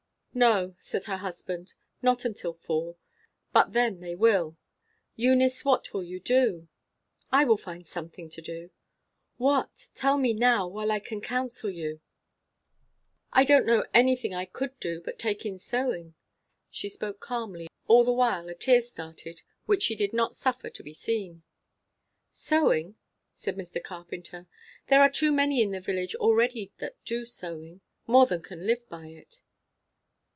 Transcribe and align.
"No," 0.33 0.77
said 0.79 1.03
her 1.05 1.17
husband, 1.17 1.73
"not 2.01 2.23
until 2.23 2.53
fall. 2.53 2.97
But 3.51 3.73
then 3.73 3.99
they 3.99 4.15
will. 4.15 4.55
Eunice, 5.17 5.65
what 5.65 5.91
will 5.91 6.03
you 6.05 6.21
do?" 6.21 6.69
"I 7.33 7.43
will 7.43 7.57
find 7.57 7.85
something 7.85 8.29
to 8.29 8.41
do." 8.41 8.69
"What? 9.35 9.89
Tell 9.93 10.17
me 10.17 10.31
now, 10.31 10.69
while 10.69 10.89
I 10.89 10.99
can 11.01 11.19
counsel 11.19 11.69
you." 11.69 11.99
"I 13.33 13.43
don't 13.43 13.65
know 13.65 13.83
anything 13.93 14.33
I 14.33 14.45
could 14.45 14.79
do, 14.79 15.01
but 15.01 15.19
take 15.19 15.45
in 15.45 15.59
sewing." 15.59 16.13
She 16.69 16.87
spoke 16.87 17.19
calmly, 17.19 17.67
all 17.87 18.05
the 18.05 18.13
while 18.13 18.47
a 18.47 18.55
tear 18.55 18.79
started 18.79 19.41
which 19.65 19.83
she 19.83 19.97
did 19.97 20.13
not 20.13 20.33
suffer 20.37 20.69
to 20.69 20.81
be 20.81 20.93
seen. 20.93 21.43
"Sewing?" 22.29 22.95
said 23.35 23.57
Mr. 23.57 23.83
Carpenter. 23.83 24.47
"There 24.87 25.01
are 25.01 25.11
too 25.11 25.33
many 25.33 25.61
in 25.61 25.71
the 25.71 25.81
village 25.81 26.15
already 26.15 26.71
that 26.77 26.95
do 27.03 27.25
sewing 27.25 27.81
more 28.07 28.25
than 28.25 28.41
can 28.41 28.65
live 28.65 28.87
by 28.87 29.07
it." 29.07 29.41